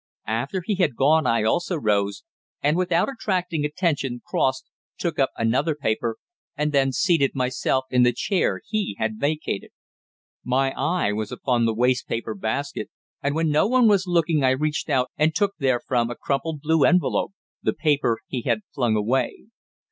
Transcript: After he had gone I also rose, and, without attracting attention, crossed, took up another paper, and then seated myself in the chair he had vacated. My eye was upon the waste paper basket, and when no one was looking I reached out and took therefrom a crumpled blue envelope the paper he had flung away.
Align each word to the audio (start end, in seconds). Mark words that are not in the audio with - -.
After 0.25 0.63
he 0.65 0.73
had 0.77 0.95
gone 0.95 1.27
I 1.27 1.43
also 1.43 1.75
rose, 1.75 2.23
and, 2.59 2.75
without 2.75 3.07
attracting 3.07 3.63
attention, 3.63 4.19
crossed, 4.25 4.65
took 4.97 5.19
up 5.19 5.29
another 5.37 5.75
paper, 5.75 6.17
and 6.57 6.71
then 6.71 6.91
seated 6.91 7.35
myself 7.35 7.85
in 7.91 8.01
the 8.01 8.11
chair 8.11 8.61
he 8.67 8.95
had 8.97 9.19
vacated. 9.19 9.69
My 10.43 10.71
eye 10.75 11.11
was 11.13 11.31
upon 11.31 11.65
the 11.65 11.75
waste 11.75 12.07
paper 12.07 12.33
basket, 12.33 12.89
and 13.21 13.35
when 13.35 13.51
no 13.51 13.67
one 13.67 13.87
was 13.87 14.07
looking 14.07 14.43
I 14.43 14.49
reached 14.57 14.89
out 14.89 15.11
and 15.17 15.35
took 15.35 15.53
therefrom 15.59 16.09
a 16.09 16.15
crumpled 16.15 16.61
blue 16.61 16.83
envelope 16.83 17.33
the 17.61 17.73
paper 17.73 18.21
he 18.25 18.41
had 18.41 18.61
flung 18.73 18.95
away. 18.95 19.49